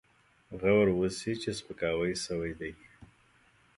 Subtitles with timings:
[0.59, 2.71] غور وشي چې سپکاوی شوی دی.